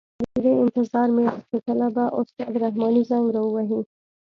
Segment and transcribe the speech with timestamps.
[0.33, 3.81] د دې انتظار مې وه چې کله به استاد رحماني زنګ را وهي.